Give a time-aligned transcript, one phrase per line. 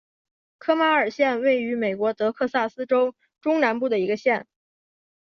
[0.57, 4.47] 科马尔县位美国德克萨斯州中南部的一个县。